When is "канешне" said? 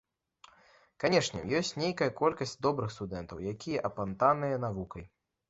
1.03-1.41